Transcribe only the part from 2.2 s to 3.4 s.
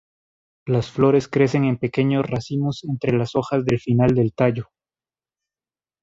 racimos entre las